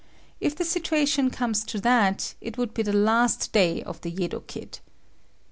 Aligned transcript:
If 0.39 0.55
the 0.55 0.65
situation 0.65 1.29
comes 1.29 1.63
to 1.65 1.79
that, 1.81 2.33
it 2.41 2.57
would 2.57 2.73
be 2.73 2.81
the 2.81 2.91
last 2.91 3.51
day 3.51 3.83
of 3.83 4.01
the 4.01 4.09
Yedo 4.09 4.39
kid. 4.47 4.79